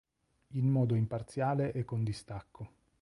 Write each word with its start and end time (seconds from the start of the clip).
In 0.53 0.67
modo 0.67 0.95
imparziale 0.95 1.71
e 1.73 1.85
con 1.85 2.03
distacco. 2.03 2.69